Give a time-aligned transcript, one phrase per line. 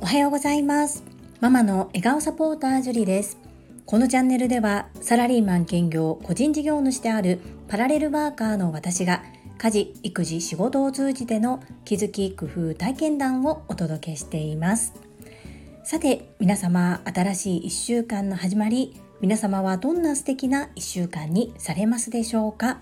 [0.00, 1.04] おはようございます。
[1.40, 3.36] ママの笑顔サポータージュリです。
[3.84, 9.22] このチャンネルではサラリーマン兼業個人事業主であるパラレルワーカーの私が
[9.58, 14.94] 家事育児仕事を通じての気づき工夫体験談をお届けしています。
[15.84, 22.78] さて皆様新しい1週間の始まり皆様はどんな素敵な1週間にされますでしょうか？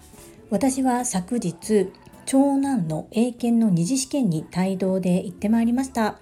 [0.51, 1.89] 私は昨日
[2.27, 6.21] 長男の英検の二次試験に帯同で行ってまいりました。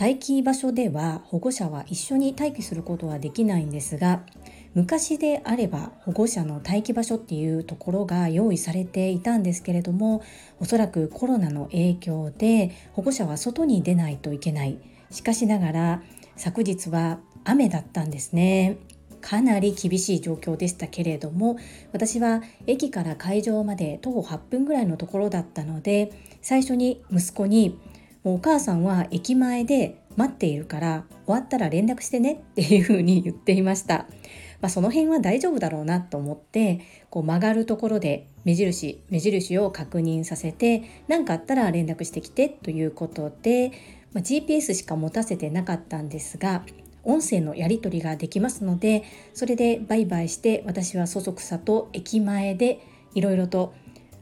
[0.00, 4.22] 待機場所では保護者は一緒に待機することはできないんですが
[4.74, 10.22] 昔であれば保護者の待機場所っていうところが用意されていたんですけれども
[10.58, 14.78] おそらくコロナの影響で保護者は外に出ないといけない。
[15.10, 16.02] しかしながら
[16.36, 18.78] 昨日は雨だったんですね。
[19.20, 21.58] かなり厳しい状況でしたけれども
[21.92, 27.78] 私は駅から会場まで徒歩8分ぐらいのところだったので最初に息子に
[28.22, 34.06] もうお母さんは駅前で待っているから終わったら連絡してねっていうふうに言っていました。
[34.60, 43.72] まあ、その辺は大丈夫だろうなと思ってこう曲がるところで目印目印を確認させて何かあったら連絡してきてということで、
[44.12, 46.64] まあ、GPS しか持たせてなかったんですが
[47.04, 52.80] 音声のやり取りができますのでそれでバイバイして私はそそくさと駅前で
[53.14, 53.74] いろいろと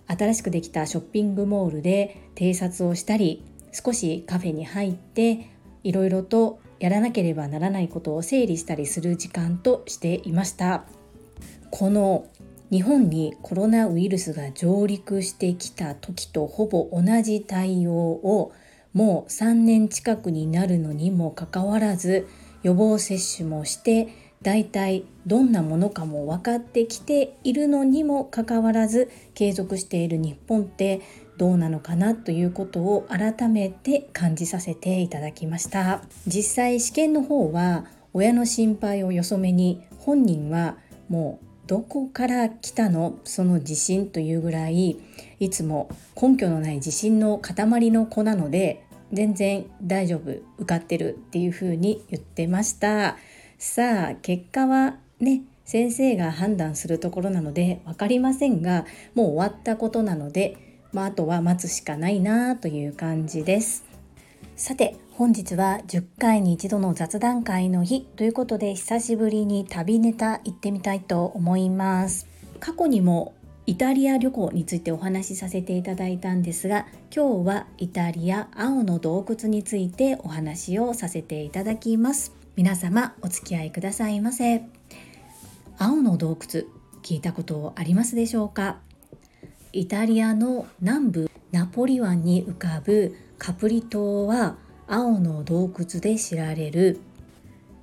[0.06, 5.50] 新しくできたショッピングモールで偵察をしたり少しカフェに入って
[5.84, 10.84] いろいろとやらなければならないことを整理したりする時間としていました。
[11.70, 12.26] この
[12.70, 18.52] 日本にコロナウイルスが上陸してきた時とほぼ同じ対応を
[18.92, 22.26] もう3年近くになるのにもかかわらず
[22.62, 24.08] 予防接種もして
[24.42, 31.00] 大体どんなものかも分かってきているのにもかかわらず継続している日本って
[31.38, 36.02] どうなのかなということを改めて感じさせていただきました。
[36.26, 40.78] 実際試験の方は親の心配をよそめに本人は
[41.08, 43.18] もうどこから来たの？
[43.24, 44.98] その自信というぐらい
[45.38, 45.90] いつも
[46.20, 53.16] 根拠のない自信の塊の子なので全然大丈夫受かってるっていうふうに言ってました。
[53.58, 60.56] さあ結果はね先生が判断するところなので分かりませんがもう終わったことなので
[60.92, 63.84] まあ、あとは待つしかないなという感じです。
[64.56, 72.26] さて本日は10回に一度の雑談会の日ということで久しぶりに旅ネタ行ってみたいと思います。
[72.60, 73.34] 過去にも
[73.68, 82.32] イタリア旅行についてお話しさせていただいたんですが今日はイタリア青の洞窟についてお話をさせていただきます。
[82.56, 84.62] 皆様お付き合いくださいませ。
[85.76, 86.64] 青の洞窟
[87.02, 88.78] 聞いたことありますでしょうか？
[89.74, 94.56] イタリアの南部ナポリ湾に浮かぶカプリ島は
[94.86, 97.00] 青の洞窟で知られる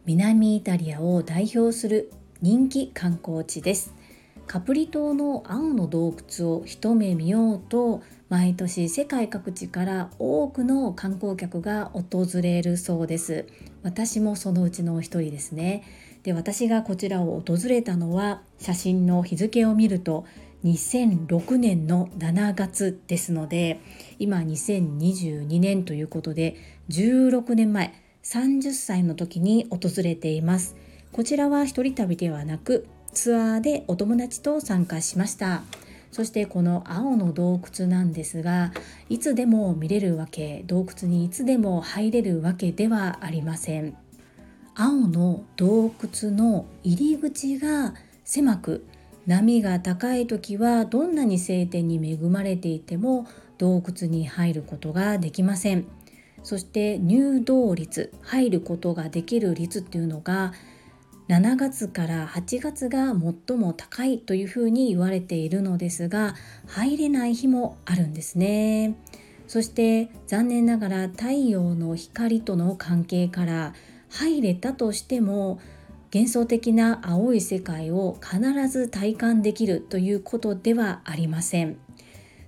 [0.08, 3.94] 南イタリアを代表する人気観光地です。
[4.48, 13.46] カプリ島の青の洞窟を一目見ようと毎年世界各地から多くの観光客が訪れるそうです。
[13.84, 15.84] 私もそのうちの一人ですね。
[16.24, 20.26] で私がこちらを訪れたのは写真の日付を見ると
[20.64, 23.80] 2006年の7月ですので
[24.18, 26.56] 今2022年ということで
[26.90, 30.76] 16年前30歳の時に訪れています。
[31.12, 35.64] こちらは一人旅ではなくツアーでお友達と参加しました。
[36.12, 38.72] そしてこの青の洞窟なんですが
[39.10, 43.98] いつでも見れるわけ洞窟にいつでも入れるわけではありません。
[44.76, 45.92] 青の洞
[46.24, 47.94] 窟の入り口が
[48.26, 48.86] 狭く
[49.26, 53.28] 波が高い時はどんなに晴天に恵まれていても
[53.58, 55.86] 洞窟に入ることができません。
[56.44, 60.54] そして入洞率入ることができる率っていうのが
[61.28, 63.16] 7月から8月が
[63.48, 66.36] 最も高いというふうに言われているのですが
[66.68, 68.96] 入れない日もあるんですね。
[69.48, 73.74] そして残念ながら太陽の光との関係から
[74.10, 75.60] 入れたとしても
[76.14, 81.78] 幻想的な青い世界を必ず体感できるということではありません。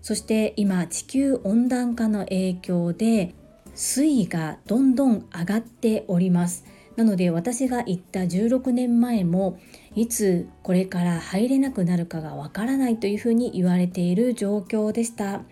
[0.01, 3.33] そして今地球温暖化の影響で
[3.73, 6.63] 水位がどんどん上がっております。
[6.97, 9.59] なので私が行った16年前も
[9.95, 15.43] いつこれから入れなくなるかがわからないというふうに言われている状況でした。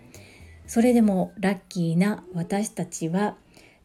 [0.66, 3.36] それでもラッキーな私たちは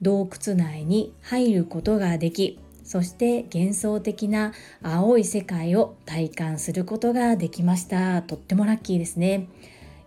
[0.01, 8.23] 洞窟内に入ることができそして幻想的な青い世界を体感することができました。
[8.23, 9.47] とってもラッキーですね。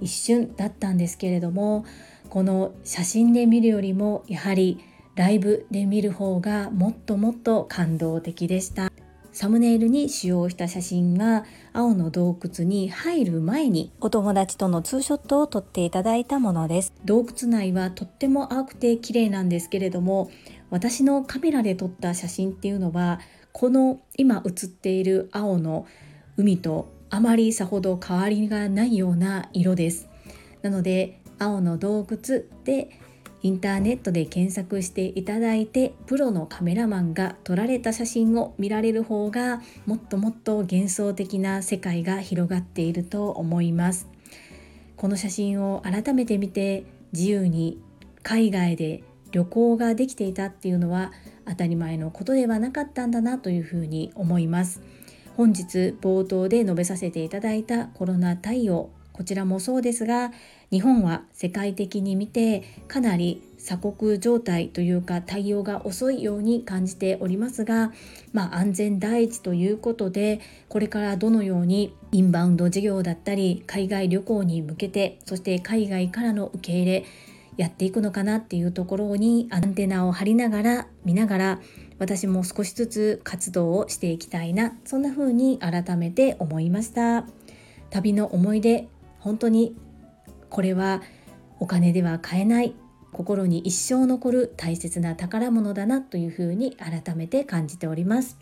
[0.01, 1.85] 一瞬だったんですけれども
[2.29, 4.81] この写真で見るよりもやはり
[5.15, 8.91] ライブで見る方がもっともっと感動的でした。
[9.35, 16.93] サムネイルに使用した写真が青の洞窟に入る前にお友達とのツーショットを撮っていただいたものです。
[17.05, 20.31] 洞窟内はとっても青くて綺麗なんですけれども
[20.71, 23.19] 私のカメラで撮った写真っていうのは
[23.51, 25.87] この今写っている青の
[26.37, 30.09] 海とあまりさほど変わりがないような色です。
[30.63, 33.01] なので青の洞窟で
[33.45, 44.09] インターネットで検索していただいてプロのカメラマンが撮られた写真を見られる方がもっともっと幻想的な世界が広がっていると思います。
[44.97, 47.79] この写真を改めて見て自由に
[48.23, 51.13] 海外で旅行ができていたっていうのは
[51.47, 54.81] 当たり前のことではなかったんだなというふうに思います。
[55.37, 60.33] 本日冒頭で述べさせていただいたコロナ対応こちらもそうですが
[60.75, 67.93] 日本は世界的に見てかなり鎖国状態というか対応が遅いように感じておりますが、
[68.33, 77.05] まあ、安全第一ということでこれからどのようにインバウンド事業だったり海外旅行に向けてそして海外からの受け入れ
[77.57, 81.61] やっていくのかなっていうところにアンテナを張りながら見ながら
[82.01, 87.29] 私も少しずつ活動をしていきたいなそんな風に改めて思いました。
[87.91, 88.89] 旅の思い出
[89.21, 89.75] 本当に
[90.55, 91.03] これは
[91.59, 92.77] お金では買えない
[93.11, 98.39] 心に一生残る大切な宝物だなというふうに改めて感じております。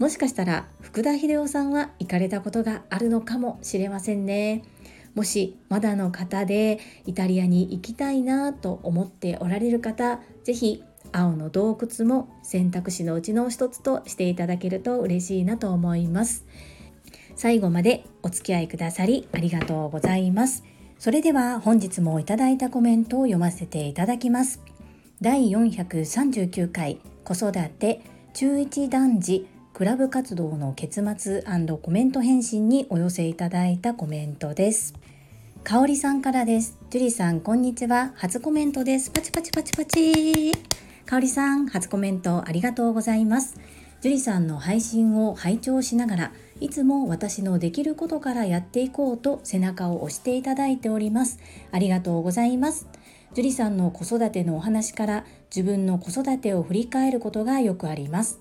[0.00, 4.64] もしかしたら福田秀夫さんは行かれたことがあるのかもしれませんね。
[5.14, 10.82] もしまだの方でイタリアに行きたいなと思っておられる方是非
[11.12, 16.44] 青の洞窟も選択肢のうちの一つとしていただけると嬉しいなと思います。
[17.36, 20.64] 最後までお付き合いくださりありがとうございます。
[21.00, 24.60] それでは本日もいただいたコメントを読ませていただきます。
[25.22, 28.02] 第439回子育て
[28.34, 31.42] 中1男児クラブ活動の結末
[31.80, 34.92] コメント返信にお寄せいただいたコメントです。
[35.64, 36.76] かおりさんからです。
[36.90, 38.12] ジュリさん、こんにちは。
[38.16, 39.10] 初コメントです。
[39.10, 40.52] パチパチパチパチ。
[41.06, 43.58] かおりさん、初コメントありがとうございます。
[44.02, 51.38] ジュリさんの配信を拝聴しながら、いつも私のできることからやっていこうと背中を押していただいております。
[51.72, 52.86] ありがとうございます。
[53.34, 55.24] 樹里さんの子育てのお話から
[55.54, 58.40] 自分の子育てを振り返ることがよくあります。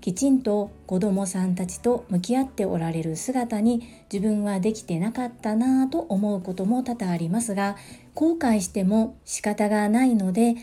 [0.00, 7.76] きちんと子供さんたちと向き合っておられる姿に自分はできてなかったなぁと思うことも多々ありますが
[8.14, 10.54] 後悔しても仕方がないので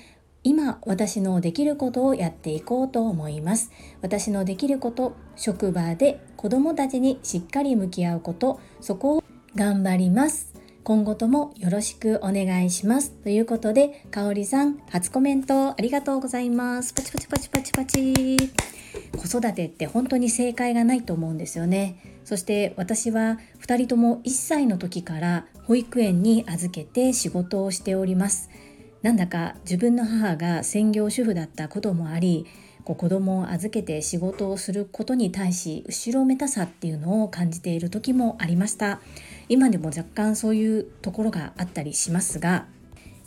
[0.44, 3.72] 今私のできることをやっていこうと思います。
[4.02, 9.24] 私のできること職場で子供たちにしっかり向き合うことそこを
[9.56, 10.54] 頑張ります。
[10.84, 13.12] 今後ともよろしくお願いします。
[13.12, 16.94] ということでかおりさん初コメントありがとうございます。
[16.94, 18.38] パチパチパチパチパチ。
[19.18, 21.98] 子育てって本当に正解がないと思うんですよね。
[22.24, 28.50] そして私は2人とも1歳の時から保育園に預けて仕事をしております。
[29.08, 32.46] なんだか自分の母が専業主婦だったこともあり
[32.84, 39.00] こう子供を預けて仕事をすることに対し後ろめたさっていうのを感じている時もありました。
[39.48, 42.66] 今でも若干そういうところがあったりしますが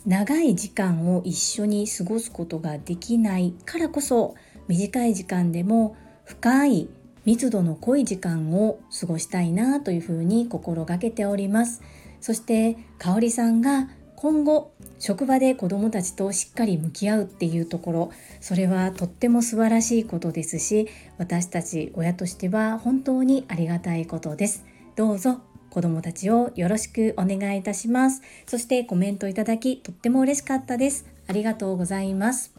[0.05, 4.35] 長い時間を一緒に過ごすことができないからこそ
[4.67, 6.89] 短い時間でも深い
[7.25, 11.81] 密度の濃い時間を過ごしたいなというふうに心がけております。
[12.19, 13.89] そして香里さんが
[14.21, 20.87] 今後職場で子どもたちとしっかり向き合うっていうところそれはとっても素晴らしいことですし
[21.17, 24.63] 私たち親としては本当にありがたいことです。
[24.95, 28.21] どうぞ子どもたちをよろしくお願いいたします。
[28.45, 31.07] そしてコメントいただきとっても嬉しかったです。
[31.27, 32.53] ありがとうございます。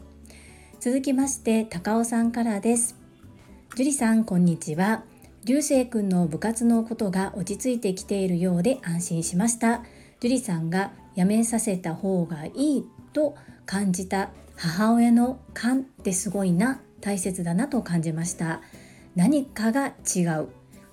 [0.81, 2.97] 続きまして高尾さんからです。
[3.77, 5.05] 樹里さんこんにちは。
[5.45, 9.85] 流星くんの部活のことが落ち着いてきているようで安心しました。
[10.19, 16.81] 樹里さんがやめさせた方がいいと感じた母親の勘ってすごいな。
[17.01, 18.61] 大切だなと感じました。
[19.15, 20.47] 何かが違う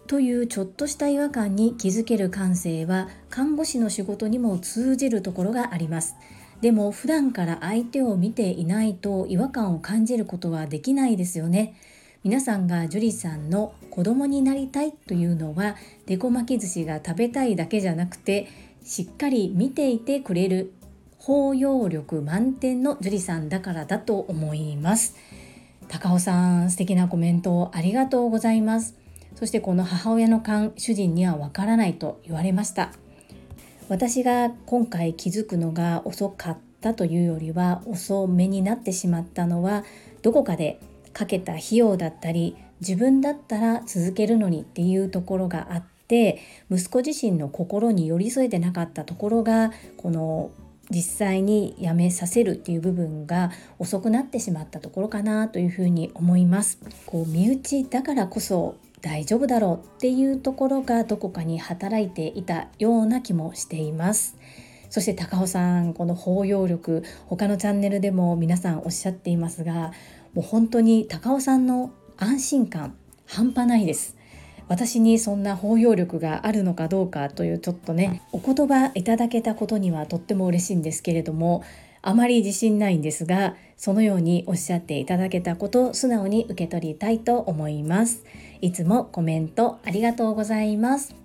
[0.09, 6.17] というちょっとした違和感に気づける感性は看護師の仕事にも通じるところがあります。
[6.61, 11.75] でも普段から相手を見ていないと違和感を感じることはできないですよね。
[12.25, 18.49] 皆さんが樹里さんの子供になりたいというのはデコ巻き寿司が食べたいだけじゃなくて
[18.85, 20.73] しっかり見ていてくれる
[21.19, 25.17] 包容力満点の樹里さんだからだと思います。
[25.89, 28.97] 高尾さん素敵なコメントありがとうございます。
[29.35, 32.93] そしてこの母親の勘主人にはわからないと言われました。
[33.89, 39.85] 私が今回気づくのが遅かったというよりは遅めになってしまったのは
[40.23, 40.81] どこかで
[41.13, 46.00] かけた費用だったり自分だったら続けるのにっていうところがあって
[46.71, 50.51] 息子自身の心に寄り添えてなかったところがこの
[50.91, 56.79] 実際にやめさせるっていう部分が遅くなってしまったところかなというふうに思います。
[57.07, 64.37] こう身内だからこそ大丈夫だろうっていうところがどこかに働いていたような気もしています。
[64.91, 69.93] そして高尾さんこの包容力他のチャンネルでも皆さんおっしゃっていますが
[70.35, 74.17] もう本当に高尾さんの安心感半端ないです
[74.71, 81.65] 私にそんな包容力があるのかどうかというちょっとねお言葉いただけたことにはとっても嬉しいんですけれども
[82.03, 88.25] あまり自信ないんですがそのようにおっしゃっていただけたことを素直に受け取りたいと思います。
[88.61, 91.17] いつもコメントありがとうございます。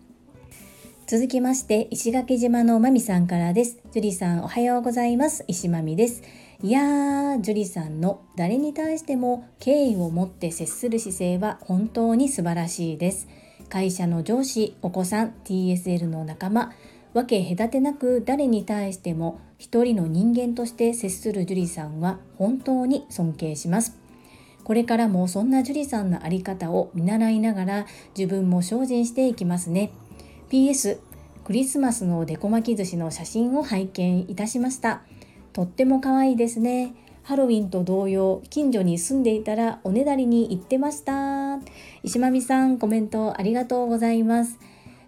[1.06, 3.78] 続きまして石垣島のまみさんからです。
[3.92, 5.46] ジュリさんおはようございます。
[5.48, 6.24] 石まみです。
[6.66, 13.28] いやージュリさんの誰に対しても敬意を持って接する姿勢は本当に素晴らしいです。
[13.70, 16.74] 会社の上司お子さん TSL の仲間
[17.14, 23.96] 分け隔てなく誰に対しても一人の人間として接するジュリさんは本当に尊敬します。
[24.64, 27.86] これからもそんなジュリさんの在り方を見習いながら
[28.18, 29.92] 自分も精進していきますね。
[30.50, 30.98] PS
[31.44, 35.04] クリスマスのデコ巻き寿司の写真を拝見いたしました。
[35.56, 36.94] とっても可愛いですね。
[37.24, 41.60] ハロウィンと同様、近所に住んでいたらおねだりに行ってました。
[42.04, 44.60] 石間美さん、コメントありがとうございます。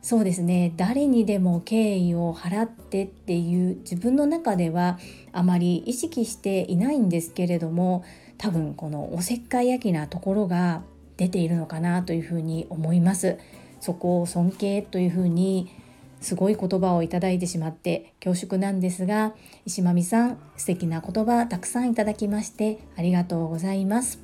[0.02, 5.00] そうですね誰にでも敬意を払ってっていう自分の中では
[5.34, 8.06] あまり意識していないんですけれども
[8.38, 10.84] 多分このおせっかい焼きなところが
[11.18, 13.38] 出ているのかなというふうに思います
[13.82, 15.72] そこを尊敬というふうに
[16.22, 19.34] すごい言葉をいただいてしまって恐縮なんですが
[19.66, 24.20] 石間美さん素敵な言葉たくさんいただきましてありがとうございます。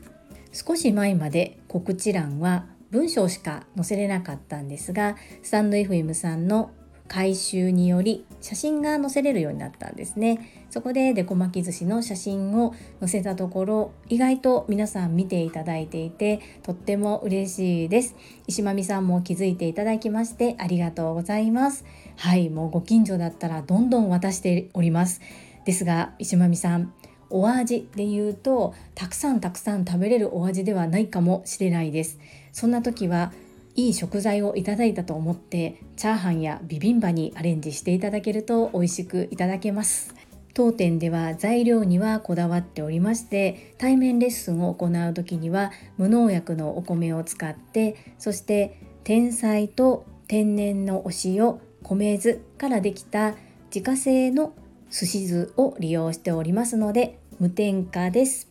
[0.51, 6.69] 少し前まで告知欄は文章しか載せれなかったんですがスタンド FM さんの
[7.07, 10.65] 回収により写真が載せれるようになったんですね。
[10.69, 18.15] そこでデコ巻き寿司の写真を載せたところ意外と皆さん見ていただいていてとっても嬉しいです。
[18.48, 21.86] 石間美さんも気づいていただきましてありがとうございます。
[22.15, 25.22] はいもうご近所だったらどんどん渡しております。
[25.65, 26.93] ですが石間美さん
[27.29, 32.19] お味で言うとたくさんたくさん食べれるお味ではないかもしれないです。
[32.51, 33.33] そんな時は
[33.75, 40.13] いい食材をいただいたと思ってチャーハンやビビンバにアレンジしていただけると美味しくいただけます。
[40.53, 53.34] 当店では材料にはこだわっておりまして対面レッスンを行う時には無農薬のお米を使ってそして天才と天然のお塩米酢からできた
[53.74, 54.53] 自家製の
[54.92, 58.50] 寿司酢を利用しておりますので無添加です。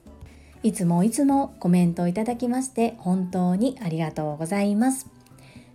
[0.65, 5.12] いつもいつもコメントいただきまして本当にありがとうございます。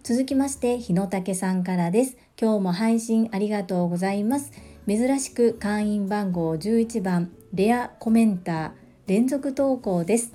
[0.07, 2.15] 続きまして日野武さんからです。
[2.41, 4.53] 今日も配信ありがとうございます。
[4.87, 8.71] 珍しく会員番号11番レアコメンター
[9.07, 10.33] 連続投稿です。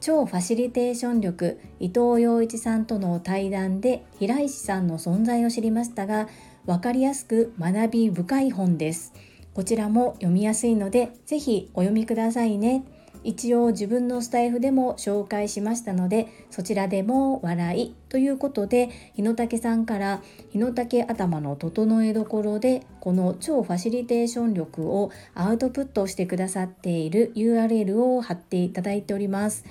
[0.00, 6.26] 超ファシリテーション力伊藤洋一さんとの対談で平石さんの存在を知りましたが
[6.66, 9.12] 分かりやすく学び深い本です。
[9.54, 12.84] こちらも読みやすいのでぜひお読みくださいね。
[13.24, 17.94] 一応自分のスタイフでも紹介しましたのでそちらでも笑い。
[18.08, 29.64] ということで日野武さんから日野武頭の整えどころでこの超ファシリテーション力をアウトプットしてくださっている URL を貼っていただいております。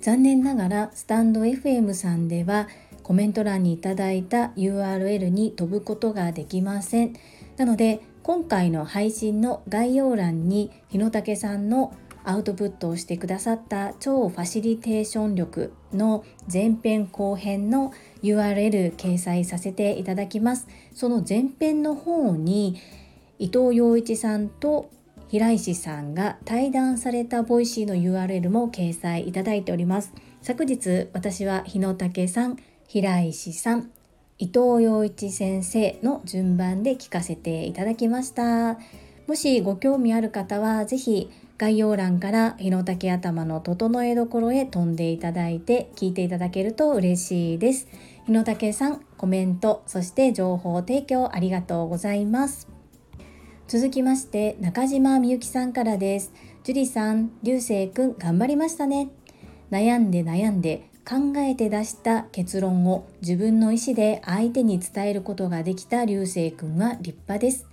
[0.00, 2.68] 残念ながらスタンド FM さんでは
[3.02, 7.14] コメント欄にいただいた URL に飛ぶことができません。
[7.56, 20.68] なので今回の配信の概要欄に日野武さんのアウトプットをしてくださった超ファシリテーション力の前編後編の URL 掲載させていただきます。
[20.94, 22.76] その前編の方に
[23.38, 24.90] 伊藤洋一さんと
[25.28, 30.12] 平石さんが対談された Voicy の URL も掲載いただいております。
[30.42, 32.56] 昨日私は日野武さん、
[32.88, 33.90] 平石さん、
[34.38, 38.78] 伊藤洋一先生の順番で聞かせていただきました。
[39.28, 47.86] もしご興味ある方は是非概要欄から日の竹頭の整えどころへ飛んでいただいて聞いていただけると嬉しいです。
[48.24, 52.66] 日の竹さん、コメント、そして情報提供ありがとうございます。
[53.68, 56.32] 続きまして、中島みゆきさんからです。
[56.64, 59.10] 樹里さん、流星くん頑張りましたね。
[59.70, 67.66] 悩んで悩んで考えて出した結論を自分の意思で相手に伝えることができた流星くんは立派です。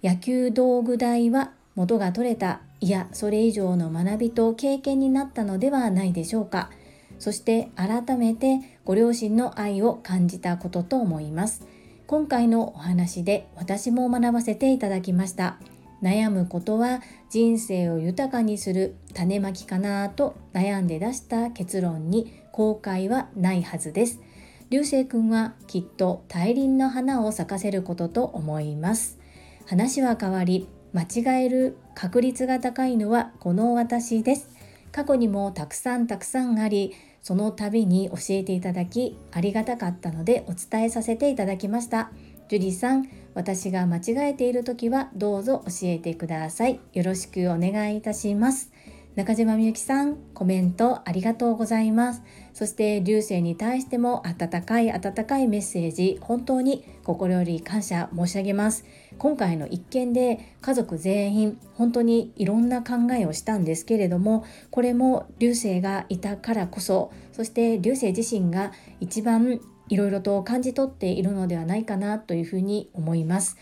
[0.00, 6.70] 野球道具代は元が取れたいやそれ以上の学びと経験になったのではないでしょうか。
[7.18, 11.66] そして改めてご両親の愛を感じたことと思います。
[12.06, 15.58] 今回のお話で私も学ばせていただきました。
[16.02, 24.20] 悩むことは人生を豊かにする種まきかなと悩んで出した結論に後悔はないはずです。
[24.68, 29.18] 流星くんはきっと大輪の花を咲かせることと思います。
[29.64, 34.48] 話は変わり間違える確率が高いのはこの私です
[34.92, 42.10] 過去にもたくさんたくさんありその度に教えていただきありがたかったのでお伝えさせていただきました
[42.48, 48.72] ジュリさん私が間違えている時はどうぞ教えてくださいよろしくお願いいたします
[49.16, 52.22] 中島みゆきさん、コメントありがとうございます。
[52.52, 58.84] そして流星に対しても温かい温かいメッセージ、本当に心より感謝申し上げます。
[59.18, 73.56] 今回の一件で家族全員本当にいろんな考えをしたんですけれども、これも流星がいたからこそ、そして流星自身が一番いろいろと感じ取っているのではないかなというふうに思います。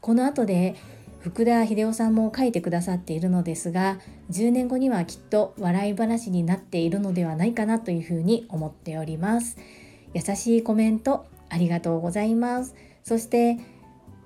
[0.00, 0.76] この後で
[1.20, 3.98] 福田秀夫さんも書いてくださっているのですが
[4.30, 9.58] 10年後にはきっと笑い話になっているのではないかなというふうに思っております
[10.14, 12.74] 優しいコメントありがとうございます
[13.04, 13.58] そして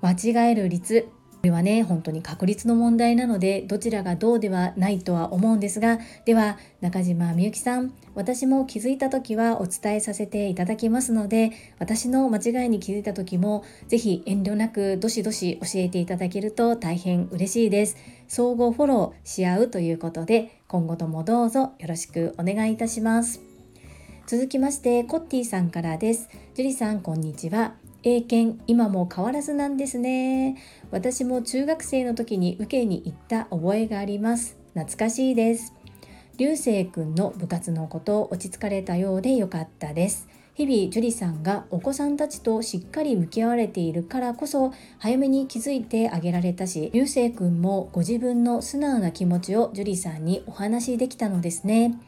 [0.05, 0.11] 間
[0.47, 1.07] 違える率。
[1.45, 17.95] これはね本当に確率の問題なのでどちらがどうではないとは思うんですがでは中島みゆきさん私も気づいた時はお伝えさせていただきますので私の間違いに気づいた時も是非遠慮なくどしどし教えていただけると大変嬉しいです。
[18.27, 23.39] 相互フォローし合うということで今後ともどうぞよろしくお願いいたします。
[24.25, 26.27] 続きましてコッティさんからです。
[26.55, 27.84] ジュリさんこんにちは。
[28.07, 30.57] 英検今も変わらずなんですね。
[30.91, 34.59] 私も中学生の時に受けに行った覚えがあります。
[34.75, 35.73] 懐かしいです。
[36.37, 40.27] 流星くんの部活のこと落ち着かれたようでよかったです。
[40.53, 51.99] 日々樹里さんがお子さんたちとしっかり向き合われているからこそ早めに気づいてあげられたし流星くんもご自分の素直な気持ちを樹里さんにお話しできたのですね。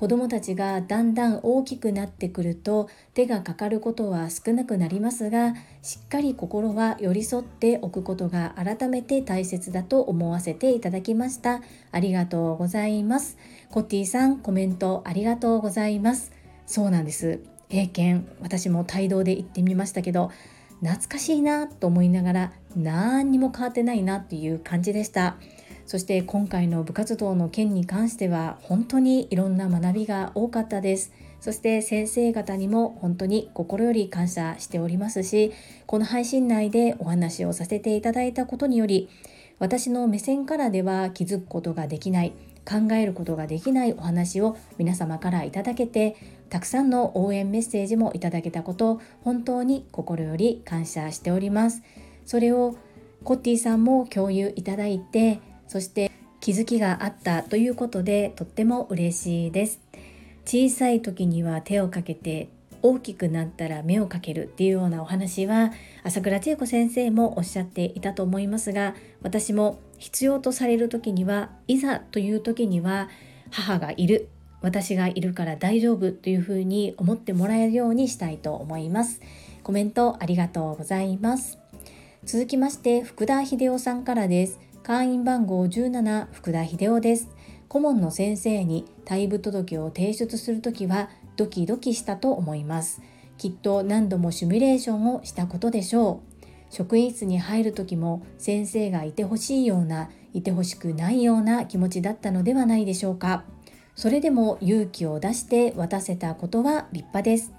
[0.00, 11.60] 子どもたちがだんだん大きくなってくると手がかかることは少なくなりますがしっかり心は寄り添っておくことが改めて大切だと思わせていただきました。
[11.92, 13.36] ありがとうございます。
[13.70, 16.32] コッティさんコメントありがとうございます。
[16.66, 17.40] そうなんです。
[17.68, 20.30] 英検私も帯同で行ってみましたけど
[20.80, 25.36] 懐かしいなと思いながら何にも変わってないなっていう感じでした。
[25.90, 31.12] そして今回の部活動の件に関しては本当にいろんな学びが多かったです。
[31.40, 35.52] そして先生方にも本当に心より感謝しておりますし
[35.86, 39.08] この配信内でお話をさせていただいたことにより
[39.58, 46.14] 私の目線からでは気づくことができない考えることができないお話を皆様からいただけて
[46.50, 51.82] たくさんの応援メッセージもいただけたこと本当に心より感謝しております。
[52.26, 52.76] それを
[53.24, 55.40] コッティさんも共有いただいて
[55.70, 59.80] そして気づきがあったということでとっても嬉しいです。
[60.44, 62.48] 小さい時には手をかけて
[62.82, 65.70] 大きくなったら目をかけるっていうようなお話は
[66.02, 73.08] 朝倉千恵子先生もおっしゃっていたと思いますが私も必要とされる時にはいざという時には
[73.52, 74.28] 母がいる。
[74.62, 79.20] 私がいるから大丈夫というふうに思ってもらえるようにしたいと思います。
[79.62, 81.58] コメントありがとうございます。
[82.24, 84.58] 続きまして福田秀夫さんからです。
[84.90, 87.28] 会員番号17福田秀夫です。
[87.68, 93.00] 顧問の先生に退部届を提出するときはドキドキしたと思います。
[93.38, 96.74] きっと何度もシミュレーションをしたことでしょう。
[96.74, 103.44] 職員室に入る時も先生がいてほしいようないてほしくないような気持ちだったのではないでしょうか。
[103.94, 107.52] それでも勇気を出して渡せたことは立派です。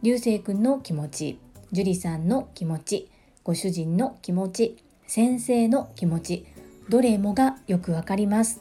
[0.00, 1.38] 流星くんの気持ち
[1.70, 3.10] 樹里さんの気持ち
[3.44, 6.46] ご主人の気持ち先生の気持ち
[6.92, 8.60] どれもがよくわかります。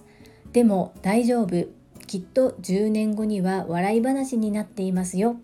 [0.54, 1.68] でも大丈夫。
[2.08, 5.36] きっと10年後には笑い話になっていますよ。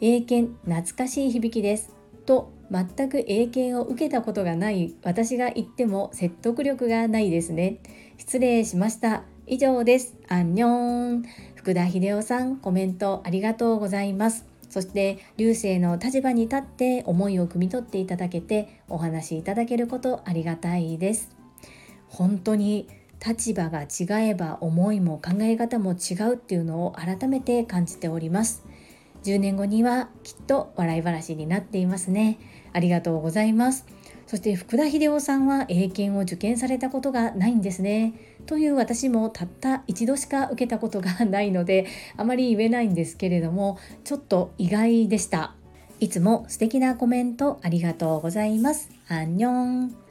[0.00, 1.94] 英検懐かしい響きです。
[2.24, 4.94] と全く英検を受けたことがない。
[5.02, 7.76] 私が言っても説得力がないですね。
[8.16, 9.24] 失礼しました。
[9.46, 10.14] 以上です。
[10.26, 11.24] アンニョン。
[11.56, 14.46] 福田秀夫さんコメントありがとうございます。
[14.70, 21.33] そして流星の立場に立って思いを汲み取っていただけてお話しいただけることありがたいです。
[22.14, 22.88] 本当に
[23.24, 28.64] 立場が違えば思いも考え方も違うっていうのを改めて感じております
[29.24, 32.38] 10年後にはきっと笑い話になっていますね
[32.72, 33.86] ありがとうございます
[34.26, 38.14] そして福田秀夫さんは英検を受験されたことがないんですね。
[38.46, 45.54] という私もたった一度しか受けたことがないのであまり言えないんですけれどもちょっと意外でした。
[46.00, 48.90] いつも素敵なコメントありがとうございます。
[49.08, 50.03] アンニョン。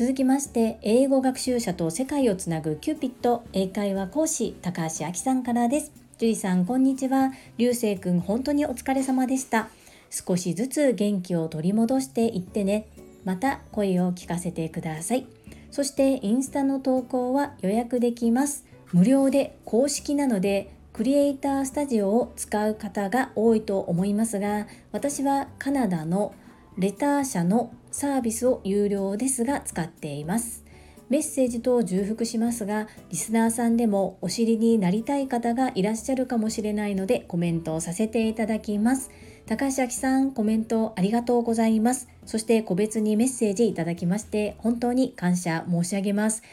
[0.00, 5.92] 続きまして英語学習者と世界をつなぐキューピット英会話講師高橋明さんからです。
[6.16, 7.32] 樹里さんこんにちは。
[7.58, 9.68] 流星くん本当にお疲れ様でした。
[10.08, 12.88] 少しずつ元気を取り戻していってね。
[13.26, 15.26] また声を聞かせてください。
[15.70, 18.64] そしてインスタの投稿は予約できます。
[18.94, 26.34] 無料で公式なのでクリエイタースタジオを使う方が多いと思いますが私はカナダの
[26.78, 30.64] レター社のサービスを有料ですが使っています。
[31.10, 39.10] メッセージと重複しますがリスナーさんでもお知りになりたい方がいらっしゃるかもしれないのでコメントをさせていただきます。
[39.46, 42.08] 高橋明さんコメントありがとうございます。
[42.26, 46.44] そして個別にメッセージいただきまして本当に感謝申し上げます。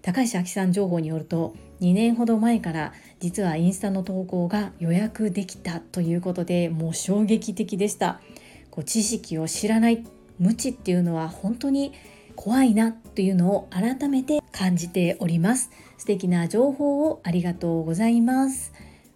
[0.00, 8.22] 高橋明さん情報によると2年ほど前から実はインスタの投稿が予約できたということでもう衝撃的でした。
[8.70, 10.02] こう知識を知らない
[10.38, 11.92] 無知っていうのは本当に
[12.36, 15.70] 怖いなというのを改めて感じております。
[15.98, 18.72] 素敵な情報をありがとうございます。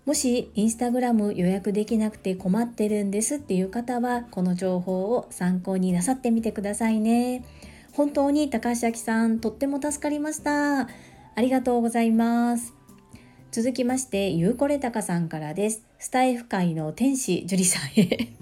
[0.07, 7.45] もしインスタグラム予約できなくて困ってるんですっていう方はこの情報を参考になさってみてくださいね。
[7.93, 10.81] 本当に高橋明さんとっても助かりました。
[10.81, 10.89] あ
[11.37, 12.75] りがとうございます。
[13.53, 15.85] 続きましてゆうこれたかさんからです。
[15.99, 18.40] スタイフ界の天使樹里さんへ。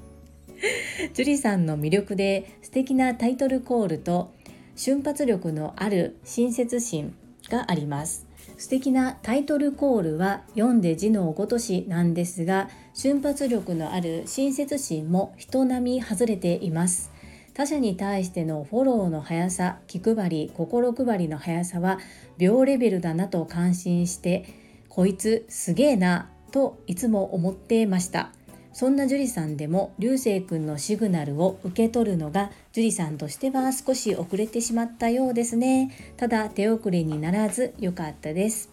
[1.14, 4.32] 樹里さんの魅力で素敵なタイトルコールと
[4.76, 7.14] 瞬発力のある親切心
[7.48, 8.26] があります。
[8.56, 17.10] 素敵なタイトルコールは読んで字のごとしなんですが瞬発力のある親切心も人並み外れています。
[17.54, 21.98] 他者に対してのフォローの速さ気配り心配りの速さは
[22.36, 24.44] 秒レベルだなと感心して
[24.88, 28.32] こいつすげえなといつも思ってました。
[28.78, 35.90] そんな樹里さんでも流星くんのシグナルを受け取るのが樹里さんとしては少し遅れてしまったようですね。
[36.16, 38.70] ただ手遅れにならず良かったです。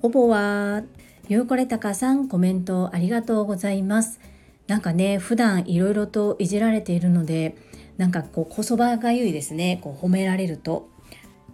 [0.00, 0.84] ほぼは
[1.28, 4.20] ゆうこれたかさんコメントありがとうございます
[4.68, 7.54] なんかね普段いろいろといじられているので
[7.98, 9.80] なんかこうこそばがゆいですね。
[9.82, 10.88] こう褒められると。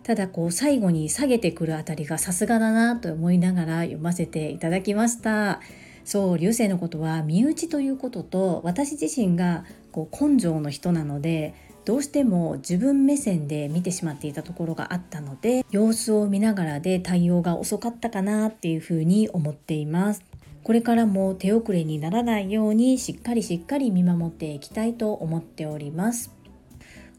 [0.04, 5.60] ただこう最後に下げてくるあたりがさすがだなと思いながら読ませていただきました。
[6.08, 20.24] そう流星のことは身内ということと私自身がこう根性の人なのでどうしても自分目線で見てしまっていたところがあったので様子を見ながらで対応が遅かったかなっていうふうに思っています。
[20.62, 26.34] これからも手遅れにならないようにしっかりしっかり見守っていきたいと思っております。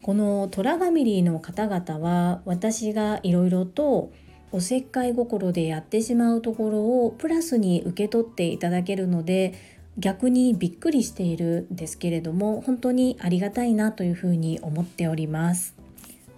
[0.02, 4.10] このトラファミリーの方々は私がいろいろと
[4.52, 9.54] おせっかい心でやってしまうところをプラスに受け取っていただけるので
[9.98, 15.74] 逆にびっくりしているんですけれども本当にありがたいなというふうに思っております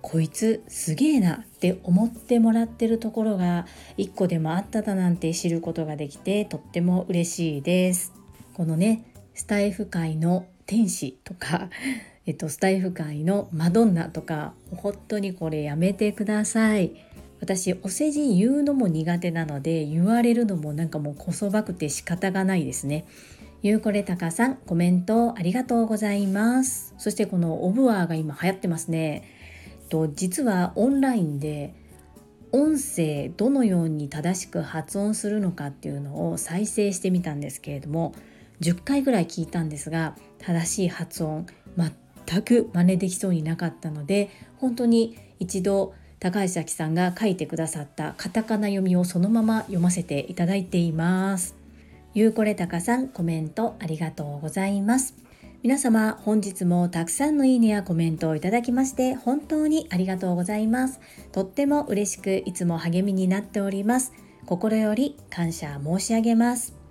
[0.01, 8.13] こいつすげえなって思ってもらってるところが一個でもあっただなんて知ることができてとっても嬉しいです
[8.55, 11.69] このねスタイフ界の天使とか
[12.25, 16.93] えっと、スタイフ界のマドンナとか本当にこれやめてください。
[17.43, 23.05] 私お世辞言うのも苦手なので言われるのもなんかもうこそばくて仕方がないですね。
[23.63, 26.95] ゆうこれたかさんコメントありがとうございます。
[26.99, 29.25] そしてこのオブワーが今流行ってますね。
[29.89, 31.75] と実はオンラインで
[32.53, 38.15] 音声どのように正しく発音するのかっていうのを再生してみたんですけれども
[38.61, 51.57] 10回ぐらい聞いたんですが正しい発音全く真似できそうになかったので本当に一度高橋明さんが書いてくださったカタカナ読みをそのまま読ませていただいています。
[52.15, 55.17] ゆうこれたかさんコメントありがとうございます。
[55.65, 61.01] 皆様本日もたくさんのいいねやコメントをいただきまして本当にありがとうございます。
[61.33, 64.13] とっても嬉しくいつも励みになっております。
[64.47, 66.82] 心より感謝申し上げます。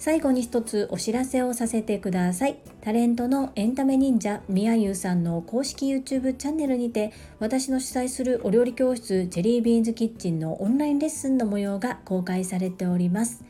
[0.00, 2.56] 最後に一つお知らせをさせてください。
[2.80, 13.44] タレントのエンタメ忍者みやゆうさんの公式 YouTube チャンネルにて私の主催するお料理教室ジェリービーンズキッチンのオンラインレッスンの模様が公開されております。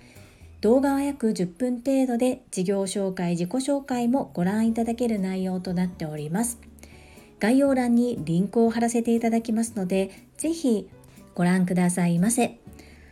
[0.60, 6.58] 動画は約10分程度で事業紹介、自己紹介もご覧いただける内容となっております。
[7.38, 10.88] 概要欄にリンクを貼らせていただきますので、ぜひ
[11.36, 12.58] ご覧くださいませ。